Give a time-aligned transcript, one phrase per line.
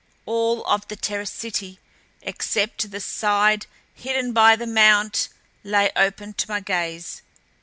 [0.25, 1.77] All of the terraced city
[2.23, 5.29] except the side hidden by the mount
[5.63, 7.21] lay open to my gaze.